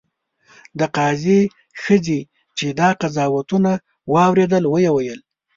[0.79, 1.41] د قاضي
[1.83, 2.19] ښځې
[2.57, 3.71] چې دا قضاوتونه
[4.13, 5.19] واورېدل ویې ویل.